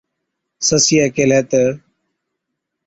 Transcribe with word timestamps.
سسِيئَي 0.67 1.05
ڪيهلَي 1.15 1.39
تہ، 1.49 1.63